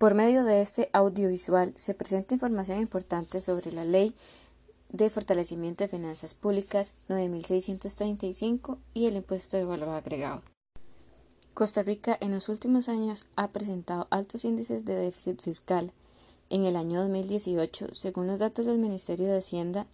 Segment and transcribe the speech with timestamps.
[0.00, 4.14] Por medio de este audiovisual se presenta información importante sobre la Ley
[4.88, 10.40] de Fortalecimiento de Finanzas Públicas 9635 y el impuesto de valor agregado.
[11.52, 15.92] Costa Rica en los últimos años ha presentado altos índices de déficit fiscal.
[16.48, 19.86] En el año 2018, según los datos del Ministerio de Hacienda,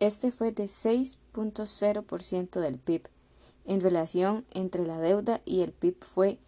[0.00, 3.08] este fue de 6.0% del PIB.
[3.66, 6.40] En relación entre la deuda y el PIB fue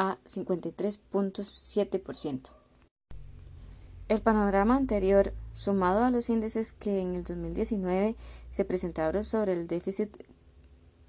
[0.00, 2.50] a 53.7%.
[4.08, 8.16] El panorama anterior, sumado a los índices que en el 2019
[8.50, 10.08] se presentaron sobre el déficit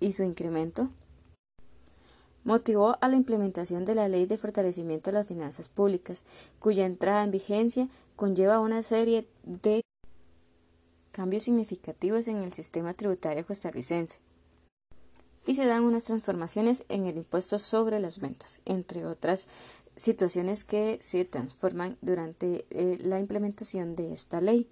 [0.02, 0.90] y su incremento,
[2.44, 6.24] motivó a la implementación de la Ley de Fortalecimiento de las Finanzas Públicas,
[6.60, 7.88] cuya entrada en vigencia
[8.18, 9.80] conlleva una serie de
[11.14, 14.20] cambios significativos en el sistema tributario costarricense
[15.46, 19.48] y se dan unas transformaciones en el impuesto sobre las ventas, entre otras
[19.96, 24.68] situaciones que se transforman durante eh, la implementación de esta ley.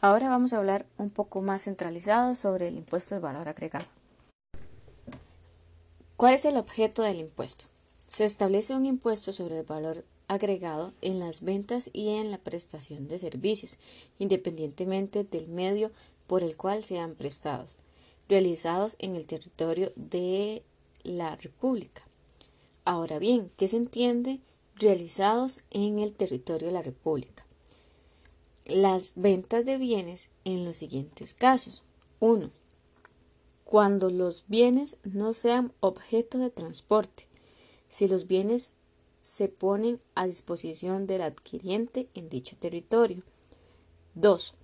[0.00, 3.86] Ahora vamos a hablar un poco más centralizado sobre el impuesto de valor agregado.
[6.16, 7.66] ¿Cuál es el objeto del impuesto?
[8.06, 13.08] Se establece un impuesto sobre el valor agregado en las ventas y en la prestación
[13.08, 13.78] de servicios,
[14.18, 15.90] independientemente del medio
[16.26, 17.76] por el cual sean prestados,
[18.28, 20.62] realizados en el territorio de
[21.02, 22.02] la República.
[22.84, 24.40] Ahora bien, ¿qué se entiende
[24.76, 27.44] realizados en el territorio de la República?
[28.64, 31.82] Las ventas de bienes en los siguientes casos.
[32.20, 32.50] 1.
[33.64, 37.26] Cuando los bienes no sean objeto de transporte.
[37.88, 38.70] Si los bienes
[39.20, 43.22] se ponen a disposición del adquiriente en dicho territorio.
[44.14, 44.54] 2.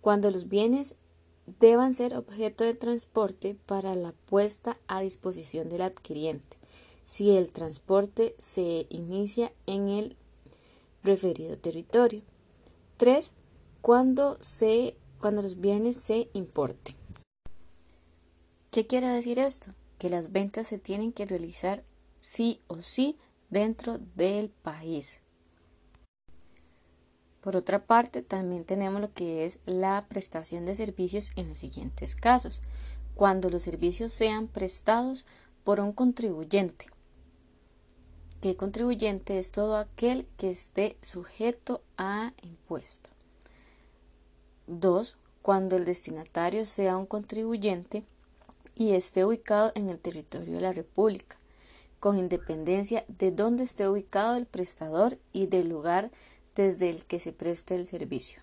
[0.00, 0.94] Cuando los bienes
[1.46, 6.56] deban ser objeto de transporte para la puesta a disposición del adquiriente,
[7.06, 10.16] si el transporte se inicia en el
[11.02, 12.22] referido territorio.
[12.96, 13.34] 3.
[13.80, 16.94] Cuando, se, cuando los bienes se importen.
[18.70, 19.74] ¿Qué quiere decir esto?
[19.98, 21.82] Que las ventas se tienen que realizar
[22.20, 23.18] sí o sí
[23.50, 25.21] dentro del país.
[27.42, 32.14] Por otra parte, también tenemos lo que es la prestación de servicios en los siguientes
[32.14, 32.62] casos,
[33.16, 35.26] cuando los servicios sean prestados
[35.64, 36.86] por un contribuyente.
[38.40, 43.10] ¿Qué contribuyente es todo aquel que esté sujeto a impuesto?
[44.68, 45.18] 2.
[45.42, 48.04] Cuando el destinatario sea un contribuyente
[48.76, 51.36] y esté ubicado en el territorio de la República
[52.02, 56.10] con independencia de dónde esté ubicado el prestador y del lugar
[56.54, 58.42] desde el que se preste el servicio.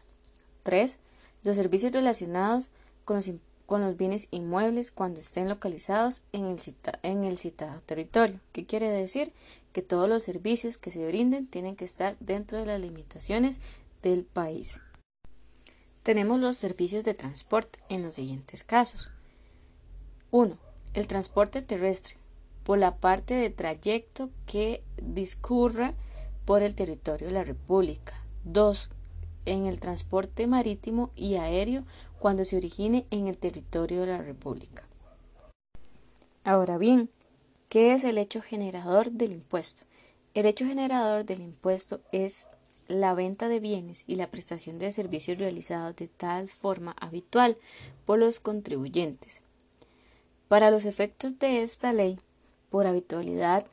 [0.64, 1.00] 3.
[1.44, 2.70] Los servicios relacionados
[3.06, 3.32] con los,
[3.66, 6.60] con los bienes inmuebles cuando estén localizados en el,
[7.04, 8.40] en el citado territorio.
[8.52, 9.32] ¿Qué quiere decir?
[9.74, 13.60] Que todos los servicios que se brinden tienen que estar dentro de las limitaciones
[14.02, 14.80] del país.
[16.04, 19.10] Tenemos los servicios de transporte en los siguientes casos.
[20.32, 20.58] 1.
[20.94, 22.16] El transporte terrestre
[22.64, 25.94] por la parte de trayecto que discurra
[26.50, 28.26] por el territorio de la República.
[28.44, 28.90] 2.
[29.46, 31.84] En el transporte marítimo y aéreo
[32.18, 34.88] cuando se origine en el territorio de la República.
[36.44, 37.12] Ahora bien,
[37.70, 39.86] ¿qué es el hecho generador del impuesto?
[40.34, 42.48] El hecho generador del impuesto es
[42.88, 47.58] la venta de bienes y la prestación de servicios realizados de tal forma habitual
[48.08, 49.44] por los contribuyentes.
[50.48, 52.20] Para los efectos de esta ley,
[52.72, 53.68] por habitualidad,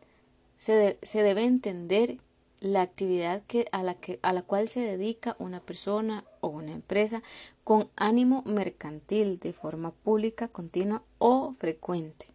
[0.59, 2.19] se, debe entender
[2.61, 6.73] la actividad que, a, la que, a la cual se dedica una persona o una
[6.73, 7.23] empresa
[7.65, 12.27] con ánimo mercantil de forma pública, continua o frecuente.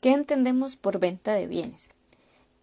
[0.00, 1.90] ¿Qué entendemos por venta de bienes?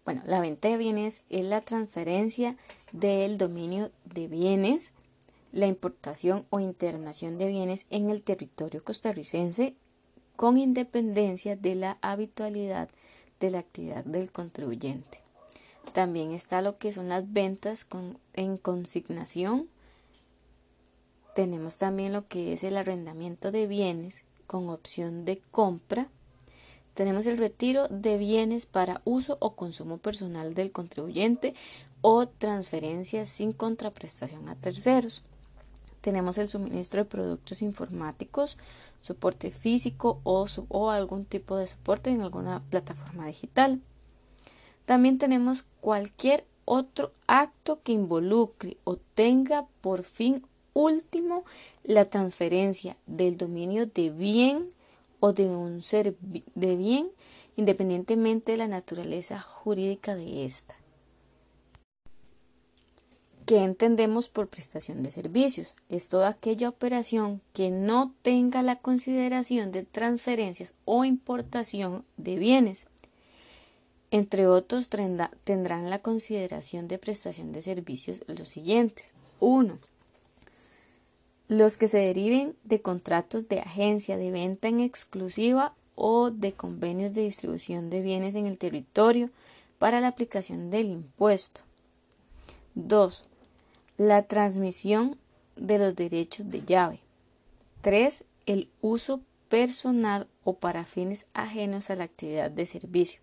[0.04, 2.56] Bueno, la venta de bienes es la transferencia
[2.92, 4.92] del dominio de bienes,
[5.52, 9.74] la importación o internación de bienes en el territorio costarricense
[10.36, 12.88] con independencia de la habitualidad
[13.38, 15.21] de la actividad del contribuyente.
[15.92, 17.86] También está lo que son las ventas
[18.32, 19.68] en consignación.
[21.34, 26.08] Tenemos también lo que es el arrendamiento de bienes con opción de compra.
[26.94, 31.54] Tenemos el retiro de bienes para uso o consumo personal del contribuyente
[32.02, 35.22] o transferencias sin contraprestación a terceros.
[36.02, 38.58] Tenemos el suministro de productos informáticos,
[39.00, 43.80] soporte físico o, o algún tipo de soporte en alguna plataforma digital.
[44.84, 50.44] También tenemos cualquier otro acto que involucre o tenga por fin
[50.74, 51.44] último
[51.84, 54.70] la transferencia del dominio de bien
[55.20, 57.10] o de un ser de bien
[57.56, 60.74] independientemente de la naturaleza jurídica de ésta.
[63.46, 65.74] ¿Qué entendemos por prestación de servicios?
[65.88, 72.86] Es toda aquella operación que no tenga la consideración de transferencias o importación de bienes.
[74.12, 79.12] Entre otros tendrán la consideración de prestación de servicios los siguientes.
[79.40, 79.76] 1.
[81.48, 87.12] Los que se deriven de contratos de agencia de venta en exclusiva o de convenios
[87.12, 89.30] de distribución de bienes en el territorio
[89.80, 91.62] para la aplicación del impuesto.
[92.76, 93.26] 2
[93.98, 95.18] la transmisión
[95.56, 97.00] de los derechos de llave.
[97.82, 98.24] 3.
[98.46, 103.20] El uso personal o para fines ajenos a la actividad de servicio,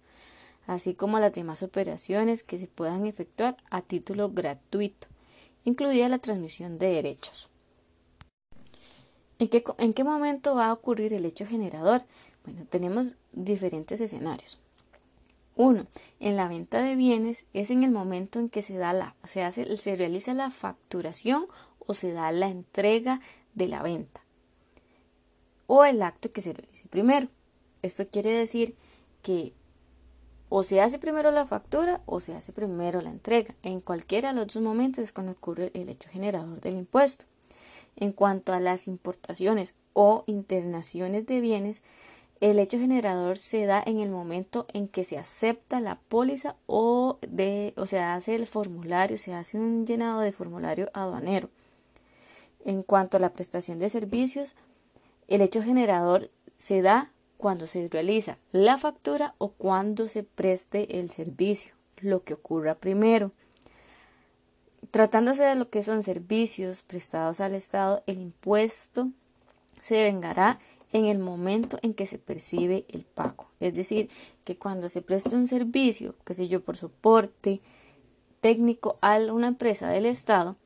[0.67, 5.07] así como las demás operaciones que se puedan efectuar a título gratuito,
[5.63, 7.49] incluida la transmisión de derechos.
[9.39, 12.03] ¿En qué, ¿En qué momento va a ocurrir el hecho generador?
[12.43, 14.59] Bueno, tenemos diferentes escenarios.
[15.55, 15.87] Uno,
[16.21, 19.43] en la venta de bienes es en el momento en que se da la, se
[19.43, 21.47] hace, se realiza la facturación
[21.85, 23.19] o se da la entrega
[23.55, 24.21] de la venta.
[25.67, 27.27] O el acto que se realice primero.
[27.81, 28.75] Esto quiere decir
[29.21, 29.53] que
[30.49, 33.55] o se hace primero la factura o se hace primero la entrega.
[33.63, 37.25] En cualquiera de los dos momentos es cuando ocurre el hecho generador del impuesto.
[37.95, 41.83] En cuanto a las importaciones o internaciones de bienes,
[42.41, 47.17] el hecho generador se da en el momento en que se acepta la póliza o,
[47.21, 51.49] de, o se hace el formulario, se hace un llenado de formulario aduanero.
[52.63, 54.55] En cuanto a la prestación de servicios,
[55.27, 61.09] el hecho generador se da cuando se realiza la factura o cuando se preste el
[61.09, 63.31] servicio, lo que ocurra primero.
[64.91, 69.07] Tratándose de lo que son servicios prestados al Estado, el impuesto
[69.81, 70.59] se vengará
[70.91, 73.47] en el momento en que se percibe el pago.
[73.61, 74.09] Es decir,
[74.43, 77.61] que cuando se preste un servicio, que sé yo, por soporte
[78.41, 80.57] técnico a una empresa del Estado,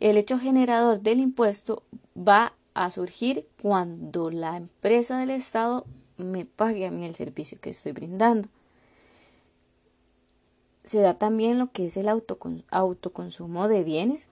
[0.00, 1.82] el hecho generador del impuesto
[2.16, 5.84] va a surgir cuando la empresa del Estado
[6.18, 8.48] me pague a mí el servicio que estoy brindando.
[10.84, 14.30] Se da también lo que es el autoconsumo de bienes,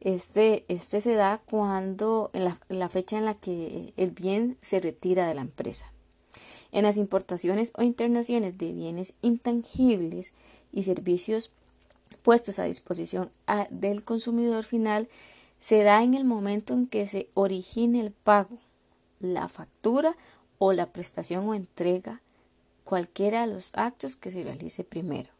[0.00, 5.26] este, este se da cuando, en la, fecha en la que el bien se retira
[5.26, 5.92] de la empresa.
[6.70, 10.32] En las importaciones o internaciones de bienes intangibles
[10.72, 11.50] y servicios
[12.22, 13.30] puestos a disposición
[13.70, 15.08] del consumidor final,
[15.58, 18.58] se da en el momento en que se origine el pago,
[19.20, 20.16] la factura
[20.58, 22.20] o la prestación o entrega,
[22.84, 25.35] cualquiera de los actos que se realice primero.